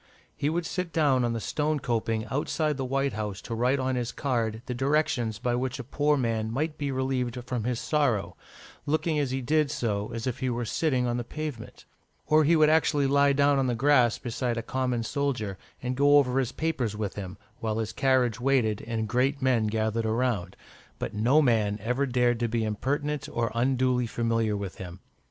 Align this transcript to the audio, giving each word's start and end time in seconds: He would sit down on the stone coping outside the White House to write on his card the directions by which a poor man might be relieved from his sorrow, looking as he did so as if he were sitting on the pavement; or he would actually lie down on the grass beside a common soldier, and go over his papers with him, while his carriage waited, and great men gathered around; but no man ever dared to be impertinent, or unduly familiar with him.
He 0.35 0.49
would 0.49 0.65
sit 0.65 0.91
down 0.91 1.23
on 1.23 1.33
the 1.33 1.39
stone 1.39 1.79
coping 1.79 2.25
outside 2.31 2.75
the 2.75 2.83
White 2.85 3.13
House 3.13 3.39
to 3.43 3.53
write 3.53 3.77
on 3.77 3.93
his 3.93 4.11
card 4.11 4.63
the 4.65 4.73
directions 4.73 5.37
by 5.37 5.53
which 5.53 5.77
a 5.77 5.83
poor 5.83 6.17
man 6.17 6.49
might 6.51 6.75
be 6.75 6.89
relieved 6.91 7.37
from 7.45 7.65
his 7.65 7.79
sorrow, 7.79 8.35
looking 8.87 9.19
as 9.19 9.29
he 9.29 9.41
did 9.41 9.69
so 9.69 10.11
as 10.11 10.25
if 10.25 10.39
he 10.39 10.49
were 10.49 10.65
sitting 10.65 11.05
on 11.05 11.17
the 11.17 11.23
pavement; 11.23 11.85
or 12.25 12.43
he 12.45 12.55
would 12.55 12.67
actually 12.67 13.05
lie 13.05 13.31
down 13.31 13.59
on 13.59 13.67
the 13.67 13.75
grass 13.75 14.17
beside 14.17 14.57
a 14.57 14.63
common 14.63 15.03
soldier, 15.03 15.55
and 15.83 15.95
go 15.95 16.17
over 16.17 16.39
his 16.39 16.51
papers 16.51 16.97
with 16.97 17.13
him, 17.13 17.37
while 17.59 17.77
his 17.77 17.93
carriage 17.93 18.39
waited, 18.39 18.83
and 18.87 19.07
great 19.07 19.39
men 19.39 19.67
gathered 19.67 20.07
around; 20.07 20.55
but 20.97 21.13
no 21.13 21.43
man 21.43 21.77
ever 21.79 22.07
dared 22.07 22.39
to 22.39 22.47
be 22.47 22.63
impertinent, 22.63 23.29
or 23.31 23.51
unduly 23.53 24.07
familiar 24.07 24.57
with 24.57 24.77
him. 24.79 24.99